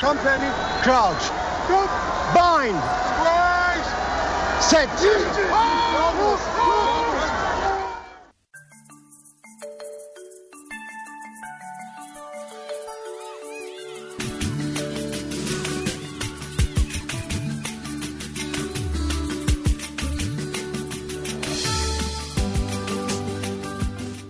Company, 0.00 0.48
crouch. 0.80 1.30
Bind. 2.32 2.80
Set. 4.60 4.88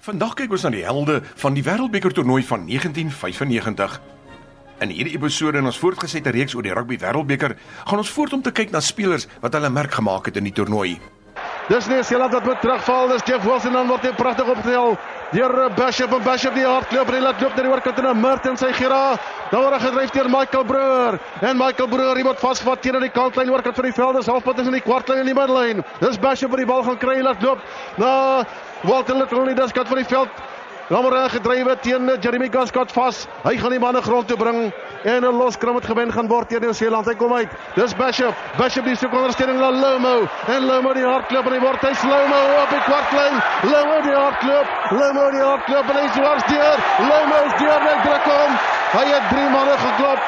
Vandag 0.00 0.34
kyk 0.34 0.50
ons 0.50 0.62
na 0.62 0.70
die 0.74 0.82
helde 0.82 1.20
van 1.38 1.54
die 1.54 1.62
Wêreldbeker 1.62 2.10
toernooi 2.10 2.42
van 2.42 2.66
1995. 2.66 4.00
In 4.80 4.88
hierdie 4.88 5.12
episode 5.12 5.60
in 5.60 5.68
ons 5.68 5.76
voortgesette 5.76 6.32
reeks 6.32 6.54
oor 6.56 6.64
die 6.64 6.72
Rugby 6.72 6.96
Wêreldbeker, 7.02 7.52
gaan 7.84 8.00
ons 8.00 8.10
voort 8.16 8.32
om 8.32 8.40
te 8.40 8.52
kyk 8.56 8.70
na 8.72 8.80
spelers 8.80 9.26
wat 9.42 9.52
hulle 9.52 9.68
merk 9.68 9.92
gemaak 9.92 10.30
het 10.30 10.38
in 10.40 10.46
die 10.48 10.54
toernooi. 10.56 10.94
Dis 11.68 11.84
nie 11.86 11.98
Seeland 12.02 12.32
wat 12.32 12.46
moet 12.48 12.62
terugval, 12.64 13.10
dis 13.12 13.26
Jeff 13.28 13.44
Wilson 13.44 13.76
dan 13.76 13.90
word 13.92 14.06
hy 14.08 14.14
pragtig 14.16 14.48
opgetel. 14.48 14.96
Deur 15.34 15.52
Bishop 15.76 16.14
en 16.16 16.24
Bishop 16.24 16.56
die 16.56 16.64
hardloop, 16.64 17.12
hy 17.12 17.20
laat 17.20 17.44
loop 17.44 17.58
na 17.58 17.66
die 17.66 17.70
oorkant 17.74 18.00
en 18.00 18.22
Merton 18.22 18.56
sy 18.58 18.72
gera. 18.78 19.02
Dan 19.52 19.66
word 19.66 19.76
hy 19.76 19.82
gedryf 19.84 20.14
deur 20.16 20.30
Michael 20.32 20.64
Brewer. 20.72 21.18
En 21.44 21.60
Michael 21.60 21.90
Brewer 21.92 22.16
hy 22.16 22.24
word 22.26 22.40
vasgevat 22.40 22.80
teen 22.82 22.96
aan 22.96 23.04
die 23.04 23.12
kantlyn 23.12 23.52
oorkant 23.52 23.76
van 23.76 23.90
die 23.90 23.96
veld, 24.00 24.16
dis 24.16 24.32
halfpad 24.32 24.64
in 24.64 24.78
die 24.78 24.82
kwartlyn 24.88 25.20
en 25.22 25.28
die 25.28 25.36
midlyn. 25.36 25.84
Dis 26.00 26.16
Bishop 26.24 26.56
wat 26.56 26.64
die 26.64 26.70
bal 26.72 26.82
gaan 26.88 26.98
kry, 27.04 27.20
laat 27.20 27.44
loop 27.44 27.60
na 28.00 28.14
Walter 28.88 29.20
Little 29.20 29.44
nie 29.44 29.58
dis 29.60 29.76
kant 29.76 29.92
van 29.92 30.00
die 30.00 30.08
veld. 30.08 30.42
Hy 30.90 31.28
gedrywe 31.30 31.76
teen 31.78 32.10
Jeremy 32.18 32.48
Gascott 32.50 32.90
vas. 32.90 33.28
Hy 33.44 33.52
gaan 33.60 33.70
die 33.70 33.78
manne 33.78 34.00
grond 34.02 34.26
toe 34.26 34.36
bring 34.36 34.72
en 35.06 35.22
'n 35.22 35.36
loskram 35.38 35.76
het 35.76 35.86
gewen 35.86 36.10
gaan 36.12 36.26
word 36.26 36.48
teen 36.48 36.60
Nieu-Seeland. 36.60 37.06
Hy 37.06 37.14
kom 37.14 37.32
uit. 37.32 37.48
Dis 37.76 37.94
Bishop. 37.94 38.34
Bishop 38.58 38.84
die 38.84 38.96
soek 38.96 39.12
ondersteuning 39.12 39.60
na 39.60 39.70
Lomo 39.70 40.26
en 40.48 40.66
Lomo 40.66 40.92
die 40.92 41.06
hardloop 41.06 41.46
en 41.46 41.52
hy 41.52 41.60
word 41.60 41.80
hy 41.80 41.94
Lomo 42.02 42.40
op 42.62 42.70
die 42.70 42.82
kwartlyn. 42.88 43.34
Lomo 43.62 44.00
die 44.02 44.16
hardloop. 44.18 44.66
Lomo 44.90 45.30
die 45.30 45.44
hardloop 45.44 45.90
en 45.90 45.96
hy 45.96 46.08
swars 46.14 46.44
deur. 46.50 46.78
Lomo 46.98 47.36
is 47.46 47.54
deur 47.62 47.80
net 47.86 48.02
druk 48.02 48.26
hom. 48.26 48.50
Hy 48.92 49.06
het 49.14 49.28
drie 49.30 49.48
manne 49.50 49.76
geklop. 49.78 50.18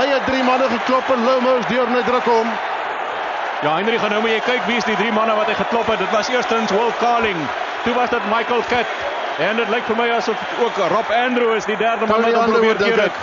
Hy 0.00 0.06
het 0.06 0.24
drie 0.26 0.42
manne 0.42 0.68
geklop 0.68 1.10
en 1.12 1.24
Lomo 1.24 1.56
is 1.58 1.66
deur 1.66 1.90
net 1.90 2.04
druk 2.06 2.24
hom. 2.24 2.48
Ja, 3.62 3.76
Henry 3.76 3.98
gaan 3.98 4.10
nou 4.10 4.20
moet 4.20 4.30
jy 4.30 4.40
kyk 4.40 4.64
wie 4.66 4.76
is 4.76 4.84
die 4.84 4.96
drie 4.96 5.12
manne 5.12 5.36
wat 5.36 5.46
hy 5.46 5.54
geklop 5.60 5.86
het. 5.86 5.98
Dit 5.98 6.10
was 6.10 6.28
eerstens 6.28 6.72
Will 6.72 6.92
Carling. 7.00 7.36
Toe 7.84 7.94
was 7.94 8.10
dit 8.10 8.24
Michael 8.32 8.64
Cat. 8.72 9.15
En 9.36 9.56
dit 9.56 9.68
lyk 9.68 9.84
vir 9.84 9.98
my 9.98 10.06
asof 10.16 10.44
ook 10.64 10.78
Rob 10.88 11.10
Andrew 11.12 11.50
is 11.56 11.66
die 11.68 11.76
derde 11.76 12.06
man 12.08 12.22
wat 12.24 12.46
probeer 12.48 12.78
keer 12.80 13.02
het. 13.02 13.18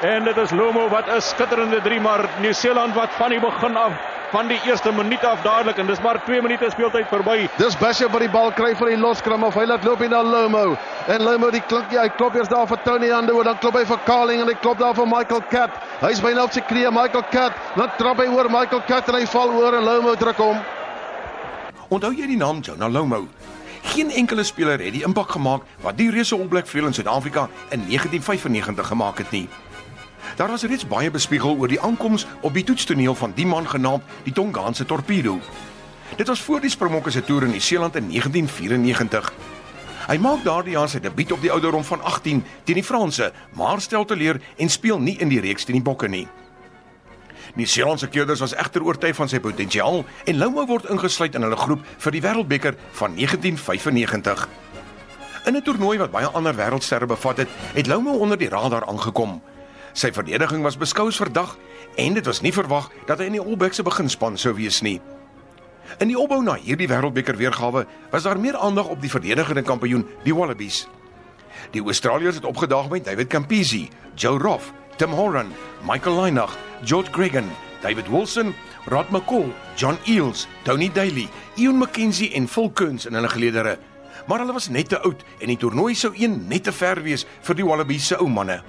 En 0.00 0.24
dit 0.24 0.36
is 0.36 0.50
Lomo 0.50 0.88
wat 0.88 1.10
'n 1.12 1.20
skitterende 1.20 1.80
3 1.82 2.00
maar 2.00 2.24
Nieu-Seeland 2.40 2.94
wat 2.94 3.10
van 3.18 3.28
die 3.30 3.40
begin 3.40 3.76
af 3.76 3.92
van 4.30 4.46
die 4.48 4.60
eerste 4.64 4.92
minuut 4.92 5.24
af 5.24 5.42
dadelik 5.42 5.76
en 5.76 5.86
dis 5.86 6.00
maar 6.00 6.24
2 6.24 6.42
minute 6.42 6.70
speeltyd 6.70 7.06
verby. 7.08 7.48
Dis 7.56 7.76
Bishop 7.76 8.10
wat 8.12 8.20
die 8.20 8.30
bal 8.30 8.52
kry 8.52 8.74
vir 8.76 8.86
die 8.86 8.96
loskram 8.96 9.44
of 9.44 9.54
hy 9.54 9.64
laat 9.64 9.84
loop 9.84 10.00
na 10.08 10.22
Lomo. 10.22 10.76
En 11.06 11.22
Lomo 11.22 11.50
die 11.50 11.62
klink 11.66 11.92
hy 11.92 12.08
klop 12.16 12.34
eers 12.34 12.48
daar 12.48 12.66
vir 12.66 12.78
Tony 12.84 13.10
Andrew 13.12 13.44
dan 13.44 13.58
klop 13.58 13.74
hy 13.74 13.84
vir 13.84 13.98
Carling 14.04 14.40
en 14.40 14.48
hy 14.48 14.54
klop 14.54 14.78
daar 14.78 14.94
vir 14.94 15.06
Michael 15.06 15.42
Cat. 15.50 15.70
Hy's 16.00 16.20
byna 16.20 16.42
op 16.42 16.52
sy 16.52 16.60
knieë 16.60 16.90
Michael 16.90 17.24
Cat. 17.30 17.52
Dan 17.76 17.90
trap 17.98 18.18
hy 18.18 18.26
oor 18.26 18.48
Michael 18.48 18.82
Cat 18.86 19.08
en 19.08 19.14
hy 19.14 19.26
val 19.26 19.50
oor 19.50 19.74
en 19.74 19.84
Lomo 19.84 20.14
druk 20.14 20.36
hom. 20.36 20.56
Onthou 21.88 22.12
jy 22.12 22.26
die 22.26 22.36
naam 22.36 22.62
Jonah 22.62 22.88
Lomo? 22.88 23.26
Geen 23.92 24.10
enkele 24.10 24.44
speler 24.44 24.80
het 24.80 24.94
die 24.94 25.02
impak 25.04 25.34
gemaak 25.34 25.66
wat 25.84 25.98
die 25.98 26.08
reuse 26.10 26.32
All 26.34 26.48
Black 26.48 26.66
veel 26.66 26.86
in 26.88 26.94
Suid-Afrika 26.96 27.42
in 27.68 27.82
1995 27.84 28.86
gemaak 28.86 29.18
het 29.18 29.30
nie. 29.30 29.48
Daar 30.36 30.48
was 30.48 30.62
reeds 30.62 30.86
baie 30.88 31.10
bespiegel 31.10 31.58
oor 31.60 31.68
die 31.68 31.80
aankoms 31.80 32.24
op 32.40 32.54
die 32.54 32.64
toetstoneel 32.64 33.14
van 33.14 33.34
die 33.36 33.46
man 33.46 33.68
genaamd 33.68 34.02
die 34.24 34.32
Tongaanse 34.32 34.86
Torpedo. 34.88 35.38
Dit 36.16 36.26
was 36.26 36.40
voor 36.40 36.60
die 36.60 36.70
Springbokke 36.70 37.10
se 37.10 37.24
toer 37.24 37.42
in 37.42 37.50
Nieu-Seeland 37.50 37.96
in 37.96 38.08
1994. 38.08 39.32
Hy 40.08 40.16
maak 40.16 40.40
daardie 40.44 40.72
jaar 40.72 40.88
sy 40.88 41.00
debuut 41.00 41.36
op 41.36 41.44
die 41.44 41.52
ouderdom 41.52 41.84
van 41.84 42.00
18 42.02 42.44
teen 42.64 42.80
die 42.80 42.84
Franse, 42.84 43.32
maar 43.52 43.80
stel 43.80 44.08
teleur 44.08 44.40
en 44.56 44.72
speel 44.72 44.98
nie 45.04 45.18
in 45.20 45.28
die 45.28 45.40
reeks 45.40 45.68
teen 45.68 45.76
die 45.76 45.84
Bokke 45.84 46.08
nie. 46.08 46.24
Nieu-Seeland 47.52 48.00
se 48.00 48.08
keerders 48.08 48.40
was 48.40 48.54
egter 48.56 48.84
oortuig 48.84 49.16
van 49.16 49.28
sy 49.28 49.36
potensiaal 49.44 50.06
en 50.24 50.38
Lomo 50.40 50.64
word 50.70 50.86
ingesluit 50.92 51.34
in 51.36 51.44
hulle 51.44 51.58
groep 51.60 51.82
vir 52.00 52.14
die 52.14 52.22
Wêreldbeker 52.24 52.78
van 52.96 53.12
1995. 53.18 54.46
In 55.44 55.56
'n 55.56 55.62
toernooi 55.62 55.98
wat 55.98 56.10
baie 56.10 56.26
ander 56.26 56.56
wêreldsterre 56.56 57.06
bevat 57.06 57.36
het, 57.36 57.48
het 57.74 57.86
Lomo 57.86 58.12
onder 58.12 58.38
die 58.38 58.48
radar 58.48 58.86
aangekom. 58.86 59.42
Sy 59.92 60.12
verdediging 60.12 60.62
was 60.62 60.76
beskou 60.76 61.08
as 61.08 61.16
verdag 61.16 61.58
en 61.96 62.14
dit 62.14 62.26
was 62.26 62.40
nie 62.40 62.52
verwag 62.52 62.90
dat 63.06 63.18
hy 63.18 63.24
in 63.24 63.32
die 63.32 63.40
All 63.40 63.56
Blacks 63.56 63.76
se 63.76 63.82
beginspan 63.82 64.38
sou 64.38 64.54
wees 64.54 64.80
nie. 64.80 65.00
In 65.98 66.08
die 66.08 66.18
opbou 66.18 66.42
na 66.42 66.54
hierdie 66.54 66.88
Wêreldbeker 66.88 67.36
weergawe 67.36 67.86
was 68.10 68.22
daar 68.22 68.40
meer 68.40 68.56
aandag 68.56 68.86
op 68.86 69.00
die 69.00 69.10
verdedigende 69.10 69.62
kampioen, 69.62 70.06
die 70.24 70.34
Wallabies. 70.34 70.88
Die 71.70 71.82
Australiërs 71.84 72.34
het 72.34 72.44
opgedaag 72.44 72.88
met 72.88 73.04
David 73.04 73.28
Campisi, 73.28 73.90
Joe 74.14 74.38
Roff, 74.38 74.72
Tim 74.96 75.10
Horan, 75.10 75.52
Michael 75.84 76.22
Lynagh, 76.22 76.71
George 76.84 77.12
Gregan, 77.12 77.50
David 77.80 78.08
Wilson, 78.08 78.54
Rod 78.86 79.10
McCall, 79.10 79.52
John 79.76 79.98
Eales, 80.06 80.46
Tony 80.64 80.88
Daly, 80.88 81.28
Ian 81.56 81.78
McKenzie 81.78 82.32
en 82.34 82.48
Phil 82.48 82.70
Kearns 82.70 83.06
in 83.06 83.14
hulle 83.14 83.28
geleedere. 83.28 83.78
Maar 84.26 84.42
hulle 84.42 84.52
was 84.52 84.68
net 84.68 84.88
te 84.88 84.98
oud 85.06 85.22
en 85.38 85.50
die 85.50 85.58
toernooi 85.58 85.94
sou 85.94 86.12
een 86.18 86.44
net 86.50 86.66
te 86.66 86.74
ver 86.74 87.02
wees 87.02 87.26
vir 87.46 87.58
die 87.58 87.66
Wallabies 87.66 88.10
se 88.10 88.18
ou 88.18 88.28
manne. 88.30 88.60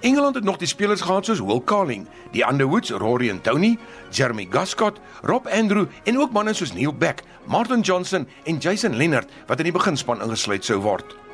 Engeland 0.00 0.34
het 0.34 0.44
nog 0.44 0.58
die 0.58 0.70
spelers 0.70 1.04
gehad 1.06 1.26
soos 1.26 1.42
Will 1.42 1.62
Carling, 1.62 2.06
die 2.34 2.42
Underwoods, 2.46 2.90
Rory 2.90 3.30
en 3.30 3.40
Tony, 3.40 3.76
Jeremy 4.10 4.48
Gascott, 4.50 4.98
Rob 5.22 5.46
Andrew 5.46 5.86
en 6.04 6.18
ook 6.18 6.32
manne 6.34 6.54
soos 6.54 6.74
Neil 6.74 6.94
Beck, 6.94 7.22
Martin 7.46 7.80
Johnson 7.80 8.26
en 8.44 8.58
Jason 8.58 8.96
Leonard 8.96 9.30
wat 9.46 9.62
in 9.62 9.70
die 9.70 9.76
beginspan 9.78 10.22
ingesluit 10.22 10.66
sou 10.66 10.80
word. 10.82 11.25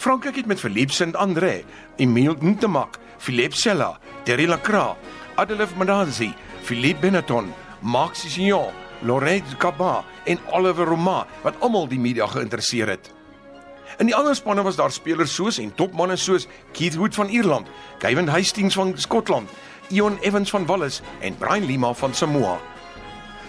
Frankryk 0.00 0.36
het 0.36 0.46
met 0.46 0.60
Philippe 0.60 0.92
Saint-André, 0.92 1.64
Emile 1.96 2.36
Ntemak, 2.40 2.98
Philippe 3.18 3.56
Sella, 3.56 3.98
Terry 4.22 4.46
Lacroix, 4.46 4.96
Adelef 5.34 5.74
Madazi, 5.76 6.32
Philippe 6.62 7.00
Benetton, 7.00 7.52
Marc 7.80 8.14
Sissignon, 8.14 8.72
Laurent 9.02 9.56
Cabas 9.58 10.04
en 10.24 10.38
Oliver 10.52 10.86
Roma 10.86 11.26
wat 11.42 11.60
almal 11.60 11.84
die 11.88 12.00
media 12.00 12.26
geïnteresseer 12.26 12.88
het. 12.88 13.10
In 13.98 14.08
die 14.08 14.16
ander 14.16 14.32
spanne 14.34 14.64
was 14.64 14.80
daar 14.80 14.90
spelers 14.90 15.34
soos 15.36 15.60
en 15.60 15.74
topmanne 15.76 16.16
soos 16.16 16.48
Keith 16.72 16.96
Wood 16.96 17.14
van 17.14 17.28
Ierland, 17.28 17.68
Kevin 17.98 18.32
Hastings 18.32 18.80
van 18.80 18.96
Skotland, 18.96 19.52
Ion 19.90 20.16
Evans 20.24 20.50
van 20.50 20.64
Wallis 20.66 21.02
en 21.20 21.36
Brian 21.36 21.68
Lima 21.68 21.92
van 21.92 22.14
Samoa. 22.14 22.56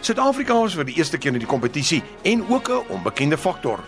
Suid-Afrika 0.02 0.60
was 0.60 0.76
vir 0.76 0.92
die 0.92 1.00
eerste 1.00 1.16
keer 1.18 1.32
in 1.32 1.46
die 1.46 1.48
kompetisie 1.48 2.04
en 2.28 2.44
ook 2.50 2.68
'n 2.68 2.92
onbekende 2.92 3.38
faktor. 3.38 3.80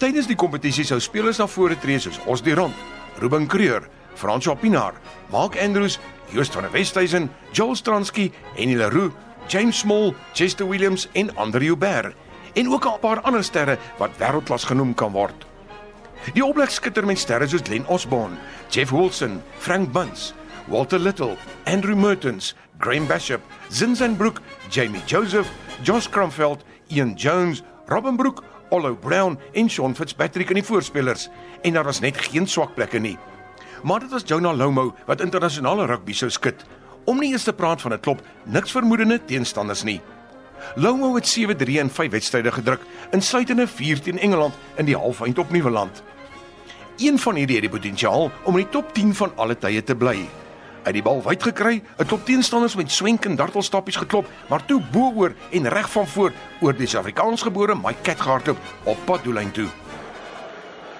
Tydens 0.00 0.24
die 0.30 0.36
kompetisie 0.38 0.86
sou 0.88 0.96
spelers 0.96 1.36
na 1.36 1.44
vore 1.44 1.76
tree 1.76 2.00
soos 2.00 2.16
Os 2.24 2.40
de 2.40 2.54
Rond, 2.56 2.76
Ruben 3.20 3.44
Kreur, 3.52 3.84
François 4.16 4.56
Pinaar, 4.56 4.94
Mark 5.28 5.58
Andrews, 5.60 5.98
Joost 6.32 6.54
van 6.56 6.64
der 6.64 6.72
Westhuizen, 6.72 7.26
Joel 7.52 7.76
Stransky, 7.76 8.30
Henny 8.56 8.78
Leroux, 8.80 9.12
James 9.52 9.76
Small, 9.76 10.14
Chester 10.32 10.64
Williams 10.64 11.04
en 11.12 11.28
Andre 11.36 11.64
Joubert 11.64 12.14
en 12.56 12.72
ook 12.72 12.86
'n 12.86 13.00
paar 13.00 13.20
ander 13.20 13.44
sterre 13.44 13.76
wat 13.98 14.16
wêreldklas 14.16 14.64
genoem 14.64 14.94
kan 14.94 15.12
word. 15.12 15.44
Die 16.32 16.42
All 16.42 16.52
Blacks 16.52 16.74
skitter 16.74 17.06
met 17.06 17.18
sterre 17.18 17.48
soos 17.48 17.62
Glenn 17.62 17.86
Osborne, 17.86 18.38
Jeff 18.70 18.90
Wilson, 18.90 19.42
Frank 19.58 19.92
Bunce, 19.92 20.32
Walter 20.66 20.98
Little, 20.98 21.36
Andrew 21.66 21.96
Mertens, 21.96 22.54
Graham 22.78 23.06
Bishop, 23.06 23.40
Zinzan 23.68 24.16
Brook, 24.16 24.40
Jamie 24.70 25.02
Joseph, 25.06 25.48
Josh 25.82 26.08
Cromveld, 26.08 26.64
Ian 26.88 27.14
Jones, 27.16 27.62
Robin 27.86 28.16
Brook, 28.16 28.44
Ollo 28.70 28.94
Brown 28.94 29.38
en 29.52 29.70
Sean 29.70 29.94
Fitzpatrick 29.94 30.50
in 30.50 30.60
die 30.60 30.66
voorspelers 30.66 31.28
en 31.62 31.74
daar 31.74 31.84
was 31.84 32.00
net 32.00 32.16
geen 32.16 32.46
swak 32.46 32.74
plekke 32.74 32.98
nie. 32.98 33.18
Maar 33.82 34.00
dit 34.00 34.10
was 34.10 34.26
Jonah 34.26 34.56
Lomo 34.56 34.94
wat 35.06 35.20
internasionale 35.20 35.86
rugby 35.86 36.12
sou 36.12 36.30
skud. 36.30 36.64
Om 37.04 37.18
nie 37.18 37.32
eens 37.32 37.44
te 37.48 37.52
praat 37.52 37.80
van 37.80 37.92
'n 37.92 38.00
klop 38.00 38.22
niks 38.44 38.70
vermoedende 38.70 39.20
teenstanders 39.24 39.82
nie. 39.82 40.00
Lomo 40.74 41.14
het 41.14 41.26
7-3 41.26 41.78
in 41.78 41.90
5 41.90 42.10
wedstryde 42.10 42.52
gedruk, 42.52 42.80
insluitende 43.10 43.66
4 43.66 44.00
teen 44.00 44.18
Engeland 44.18 44.54
in 44.76 44.84
die 44.84 44.96
halfeind 44.96 45.38
op 45.38 45.50
Nieuweland. 45.50 46.02
Een 46.96 47.18
van 47.18 47.34
hierdie 47.34 47.56
het 47.56 47.64
die 47.64 47.78
potensiaal 47.78 48.30
om 48.42 48.56
in 48.56 48.64
die 48.64 48.72
top 48.72 48.94
10 48.94 49.14
van 49.14 49.32
alle 49.36 49.58
tye 49.58 49.82
te 49.82 49.96
bly. 49.96 50.28
Uit 50.82 50.96
die 50.96 51.02
bal 51.04 51.20
wyd 51.22 51.42
gekry, 51.42 51.82
'n 51.98 52.06
klop 52.06 52.24
teenstanders 52.24 52.74
met 52.74 52.90
swenk 52.90 53.24
en 53.24 53.36
dartelstappies 53.36 53.96
geklop, 53.96 54.26
maar 54.48 54.64
toe 54.64 54.80
bo-oor 54.92 55.34
en 55.50 55.68
reg 55.68 55.90
van 55.90 56.06
voor 56.06 56.32
oor 56.60 56.72
die 56.72 56.86
Suid-Afrikaansgebore 56.86 57.74
Mike 57.74 58.02
Cat 58.02 58.20
gehardloop 58.20 58.58
op 58.84 58.96
pad 59.04 59.24
doellyn 59.24 59.50
toe. 59.50 59.68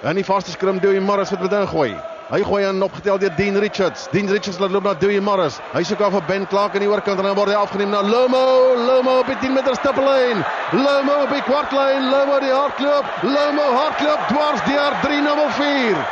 En 0.02 0.14
die 0.14 0.24
vaste 0.24 0.50
skrim 0.50 0.78
Dewey 0.78 1.00
Morris 1.00 1.30
wat 1.30 1.40
met 1.40 1.52
ingooi. 1.52 1.96
Hy 2.30 2.44
gooi 2.44 2.64
aan 2.64 2.82
opgetel 2.82 3.18
deur 3.18 3.32
Dean 3.36 3.56
Richards. 3.58 4.06
Dean 4.12 4.28
Richards 4.28 4.58
laat 4.58 4.70
loop 4.70 4.84
na 4.84 4.94
Dewey 4.94 5.20
Morris. 5.20 5.58
Hy 5.72 5.82
soek 5.82 6.00
af 6.00 6.12
vir 6.12 6.22
Ben 6.28 6.46
Clark 6.46 6.74
aan 6.74 6.84
die 6.84 6.88
oorkant 6.88 7.18
en 7.18 7.24
dan 7.24 7.34
word 7.34 7.48
hy 7.48 7.58
afgeneem 7.58 7.90
na 7.90 8.02
Lomo. 8.02 8.76
Lomo 8.86 9.18
op 9.20 9.26
die 9.26 9.36
10 9.42 9.52
meter 9.52 9.74
stippellyn. 9.74 10.44
Lomo 10.72 11.22
op 11.24 11.32
die 11.34 11.42
kwartlyn. 11.42 12.10
Lomo 12.10 12.38
die 12.40 12.52
hardloop. 12.52 13.04
Lomo 13.22 13.66
hardloop 13.76 14.28
dwars 14.28 14.62
deur 14.68 15.00
304. 15.02 16.04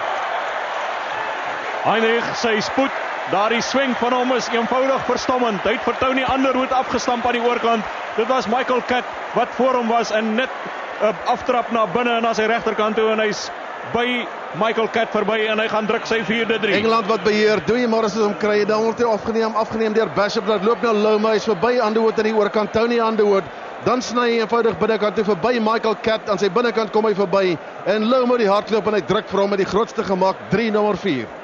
Heinrich 1.85 2.33
sy 2.37 2.59
spoed 2.61 3.08
Daardie 3.29 3.61
swing 3.61 3.91
van 4.01 4.15
hom 4.17 4.31
is 4.33 4.47
eenvoudig 4.49 5.03
verstommend. 5.05 5.61
Hy 5.69 5.75
het 5.75 5.83
vir 5.85 5.97
Tony 6.01 6.23
Underwood 6.33 6.71
afgestamp 6.73 7.27
aan 7.29 7.37
die 7.37 7.43
oorkant. 7.45 7.85
Dit 8.17 8.31
was 8.33 8.47
Michael 8.49 8.81
Cat 8.89 9.05
wat 9.37 9.51
voor 9.59 9.77
hom 9.77 9.91
was 9.93 10.11
en 10.17 10.31
net 10.35 10.49
'n 10.49 11.05
uh, 11.05 11.33
aftrap 11.33 11.69
na 11.71 11.85
binne 11.87 12.15
en 12.17 12.23
na 12.23 12.33
sy 12.33 12.47
regterkant 12.49 12.97
toe 12.97 13.11
en 13.13 13.21
hy's 13.21 13.51
by 13.93 14.25
Michael 14.57 14.89
Cat 14.89 15.13
verby 15.13 15.45
en 15.45 15.61
hy 15.61 15.69
gaan 15.69 15.87
druk 15.87 16.07
sy 16.07 16.23
4de3. 16.25 16.73
Engeland 16.81 17.07
wat 17.07 17.23
beheer, 17.23 17.61
Dewey 17.67 17.87
Morris 17.87 18.17
is 18.17 18.25
om 18.25 18.37
kry, 18.37 18.65
dan 18.65 18.83
word 18.83 18.99
hy 18.99 19.05
afgeneem, 19.05 19.57
afgeneem 19.57 19.93
deur 19.93 20.09
Bishop 20.17 20.47
wat 20.49 20.65
loop 20.65 20.83
nou 20.83 20.95
Loma, 20.97 21.35
hy's 21.37 21.45
verby 21.45 21.77
Underwood 21.85 22.19
aan 22.19 22.31
die 22.31 22.35
oorkant, 22.35 22.73
Tony 22.73 22.99
Underwood. 22.99 23.45
Dan 23.85 24.01
sny 24.03 24.31
hy 24.31 24.39
eenvoudig 24.41 24.79
binnekant 24.79 25.21
toe 25.21 25.25
verby 25.25 25.61
Michael 25.61 26.01
Cat 26.01 26.31
aan 26.31 26.41
sy 26.41 26.49
binnekant 26.49 26.97
kom 26.97 27.05
hy 27.05 27.13
verby 27.13 27.59
en 27.85 28.09
Loma 28.09 28.41
die 28.41 28.49
hardloop 28.49 28.89
en 28.89 28.95
hy 28.95 29.05
druk 29.05 29.29
vir 29.29 29.41
hom 29.41 29.51
met 29.51 29.61
die 29.61 29.69
grootste 29.69 30.03
gemak 30.03 30.49
3 30.49 30.71
nommer 30.73 30.97
4. 30.97 31.38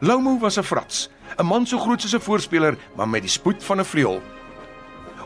Lomo 0.00 0.38
was 0.38 0.56
'n 0.58 0.62
frats, 0.62 1.10
'n 1.36 1.46
man 1.46 1.66
so 1.66 1.78
groot 1.78 2.00
soos 2.00 2.14
'n 2.14 2.20
voorspeler, 2.20 2.76
maar 2.96 3.08
met 3.08 3.22
die 3.22 3.30
spoed 3.30 3.64
van 3.64 3.80
'n 3.80 3.84
vleuel. 3.84 4.22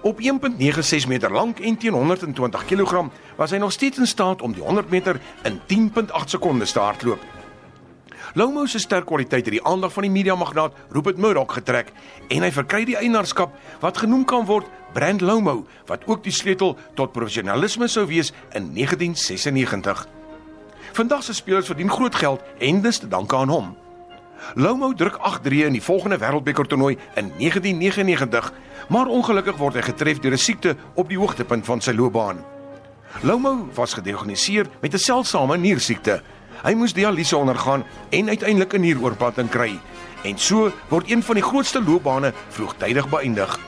Op 0.02 0.20
1.96 0.20 1.06
meter 1.06 1.32
lank 1.32 1.58
en 1.58 1.76
teen 1.76 1.92
120 1.92 2.64
kg 2.64 3.10
was 3.36 3.50
hy 3.50 3.56
nog 3.56 3.72
steeds 3.72 3.98
in 3.98 4.06
staat 4.06 4.42
om 4.42 4.52
die 4.52 4.62
100 4.62 4.90
meter 4.90 5.20
in 5.42 5.60
10.8 5.66 6.30
sekondes 6.30 6.72
te 6.72 6.78
hardloop. 6.78 7.20
Lomo 8.34 8.66
se 8.66 8.78
sterk 8.78 9.06
kwaliteit 9.06 9.44
het 9.44 9.54
die 9.54 9.64
aandag 9.64 9.92
van 9.92 10.02
die 10.02 10.10
media 10.10 10.34
magnaat 10.34 10.72
Rupert 10.88 11.16
Murdoch 11.16 11.52
getrek 11.52 11.92
en 12.28 12.42
hy 12.42 12.50
verkry 12.52 12.84
die 12.84 12.96
eienaarskap 12.96 13.52
wat 13.80 13.98
genoem 13.98 14.24
kan 14.24 14.46
word 14.48 14.66
Brand 14.92 15.20
Lomo 15.20 15.66
wat 15.86 16.06
ook 16.06 16.24
die 16.24 16.32
sleutel 16.32 16.78
tot 16.94 17.12
professionalisme 17.12 17.88
sou 17.88 18.06
wees 18.06 18.32
in 18.52 18.72
1996. 18.74 20.06
Vandag 20.92 21.22
se 21.22 21.34
spelers 21.34 21.66
verdien 21.66 21.90
groot 21.90 22.14
geld 22.14 22.40
en 22.58 22.80
dis 22.80 22.98
te 22.98 23.08
danke 23.08 23.36
aan 23.36 23.48
hom. 23.48 23.81
Lomo 24.54 24.92
druk 24.92 25.18
8-3 25.18 25.66
in 25.66 25.72
die 25.72 25.82
volgende 25.82 26.18
Wêreldbeker 26.18 26.66
toernooi 26.66 26.96
in 27.14 27.32
1999, 27.38 28.52
maar 28.88 29.06
ongelukkig 29.06 29.56
word 29.56 29.74
hy 29.74 29.82
getref 29.82 30.20
deur 30.20 30.32
'n 30.32 30.38
siekte 30.38 30.76
op 30.94 31.08
die 31.08 31.18
hoogtepunt 31.18 31.64
van 31.64 31.80
sy 31.80 31.92
loopbaan. 31.92 32.44
Lomo 33.20 33.68
was 33.74 33.94
gediagnoseer 33.94 34.66
met 34.80 34.94
'n 34.94 34.98
seldsame 34.98 35.56
niersiekte. 35.56 36.22
Hy 36.62 36.74
moes 36.74 36.92
dialyse 36.92 37.36
ondergaan 37.36 37.84
en 38.10 38.28
uiteindelik 38.28 38.72
'n 38.74 38.80
nieroorplanting 38.80 39.48
kry. 39.48 39.78
En 40.22 40.38
so 40.38 40.72
word 40.88 41.10
een 41.10 41.22
van 41.22 41.34
die 41.34 41.44
grootste 41.44 41.82
loopbane 41.82 42.32
vroegtydig 42.48 43.08
beëindig. 43.08 43.58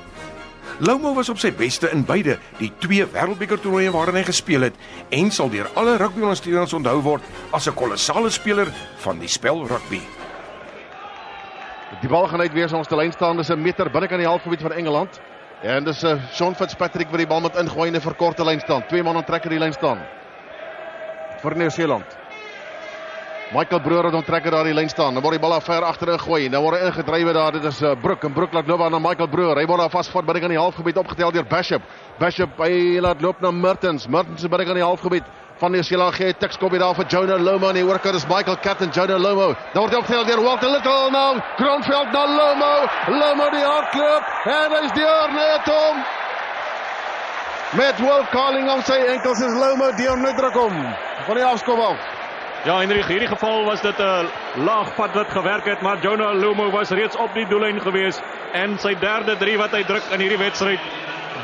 Lomo 0.79 1.15
was 1.15 1.29
op 1.29 1.39
sy 1.39 1.53
beste 1.53 1.91
in 1.91 2.05
beide 2.05 2.39
die 2.59 2.73
twee 2.79 3.07
Wêreldbeker 3.07 3.61
toernooie 3.61 3.91
waarin 3.91 4.15
hy 4.15 4.25
gespeel 4.27 4.61
het 4.61 4.75
en 5.09 5.31
sal 5.31 5.51
deur 5.51 5.71
alle 5.75 5.97
rugbyondersteuners 5.97 6.73
onthou 6.73 7.01
word 7.03 7.23
as 7.51 7.69
'n 7.69 7.75
kolossale 7.75 8.31
speler 8.31 8.73
van 8.97 9.19
die 9.19 9.29
spel 9.29 9.67
rugby. 9.67 10.01
Die 12.05 12.11
bal 12.13 12.27
gaan 12.29 12.43
uit 12.45 12.53
weer 12.53 12.73
ons 12.77 12.89
te 12.91 12.97
lyn 13.01 13.13
staan 13.15 13.39
dis 13.41 13.49
'n 13.49 13.63
meter 13.63 13.89
binne 13.91 14.09
kan 14.09 14.19
die 14.21 14.29
halfgebied 14.29 14.61
van 14.61 14.73
Engeland. 14.73 15.21
En 15.63 15.85
dis 15.85 16.03
'n 16.03 16.07
uh, 16.07 16.21
Sean 16.33 16.55
Fitzpatrick 16.55 17.09
wat 17.09 17.17
die 17.17 17.27
bal 17.27 17.41
met 17.41 17.57
ingooi 17.57 17.89
in 17.89 17.97
'n 17.97 18.01
verkorte 18.01 18.45
lyn 18.45 18.61
staan. 18.61 18.87
Twee 18.87 19.03
man 19.03 19.17
onttrekker 19.17 19.51
die 19.51 19.59
lyn 19.59 19.73
staan. 19.73 19.99
Vir 21.41 21.57
Nieu-Seeland. 21.57 22.05
Michael 23.53 23.81
Broer 23.81 24.05
het 24.05 24.15
onttrekker 24.15 24.51
daar 24.51 24.65
die 24.65 24.75
lyn 24.75 24.89
staan. 24.89 25.15
Dan 25.15 25.23
word 25.23 25.41
die 25.41 25.49
bal 25.49 25.61
ver 25.61 25.83
agterin 25.83 26.19
gegooi. 26.19 26.49
Dan 26.49 26.63
word 26.63 26.81
hy 26.81 26.87
ingedrywe 26.87 27.33
daar. 27.33 27.53
Dit 27.53 27.65
is 27.65 27.83
uh, 27.83 27.95
Broek 28.01 28.25
en 28.25 28.33
Broek 28.33 28.53
laat 28.53 28.67
loop 28.67 28.81
aan 28.81 29.03
Michael 29.03 29.29
Broer. 29.29 29.57
Hy 29.57 29.67
word 29.67 29.81
daar 29.81 29.91
vasvat 29.91 30.25
binne 30.27 30.41
kan 30.41 30.51
die 30.51 30.59
halfgebied 30.59 30.97
opgetel 30.97 31.33
deur 31.33 31.45
Bishop. 31.45 31.83
Bishop 32.19 32.59
hy 32.59 33.01
laat 33.01 33.23
loop 33.23 33.41
na 33.41 33.51
Mertens. 33.51 34.07
Mertens 34.09 34.43
is 34.43 34.49
binne 34.49 34.65
kan 34.65 34.75
die 34.75 34.85
halfgebied 34.85 35.25
van 35.59 35.73
die 35.73 35.83
Sela 35.87 36.11
gee 36.15 36.35
tiks 36.39 36.59
kom 36.59 36.73
hier 36.75 36.83
daar 36.83 36.97
vir 36.99 37.07
Jonah 37.11 37.39
Lomo 37.39 37.69
en 37.71 37.79
die 37.79 37.85
oorkant 37.87 38.19
is 38.19 38.27
Michael 38.27 38.57
Cat 38.63 38.81
en 38.83 38.91
Jonah 38.91 39.21
Lomo. 39.21 39.55
Dan 39.73 39.85
word 39.85 39.95
opgestel 40.01 40.27
deur 40.27 40.43
Walter 40.43 40.71
Little 40.71 41.11
nou. 41.15 41.39
Grondveld 41.61 42.11
na 42.13 42.25
Lomo. 42.27 42.73
Lomo 43.21 43.49
die 43.55 43.63
hardloop 43.63 44.33
en 44.57 44.75
hy's 44.79 44.95
deur 44.99 45.35
net 45.37 45.71
om. 45.75 46.03
Met 47.79 48.03
Wolf 48.03 48.31
calling 48.31 48.69
on 48.71 48.83
sy 48.87 48.99
enkels 49.15 49.43
is 49.43 49.55
Lomo 49.59 49.93
deur 49.99 50.19
net 50.19 50.37
druk 50.39 50.59
om. 50.59 50.75
Van 51.29 51.39
die 51.39 51.47
afskop 51.47 51.81
af. 51.87 52.11
Ja, 52.65 52.79
in 52.81 52.91
hierdie 52.91 53.29
geval 53.29 53.65
was 53.65 53.83
dit 53.83 53.99
'n 54.01 54.29
laag 54.65 54.95
pad 54.97 55.15
wat 55.15 55.29
gewerk 55.29 55.65
het, 55.65 55.83
maar 55.83 55.99
Jonah 56.01 56.35
Lomo 56.35 56.71
was 56.71 56.91
reeds 56.91 57.17
op 57.17 57.35
die 57.35 57.47
doellyn 57.47 57.81
gewees 57.81 58.21
en 58.53 58.79
sy 58.79 58.95
derde 58.95 59.37
3 59.37 59.59
wat 59.59 59.71
hy 59.71 59.85
druk 59.85 60.03
in 60.11 60.21
hierdie 60.21 60.39
wedstryd. 60.39 60.81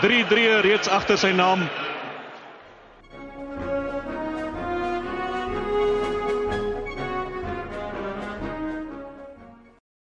3-3 0.01 0.61
reeds 0.61 0.89
agter 0.89 1.19
sy 1.19 1.31
naam 1.31 1.69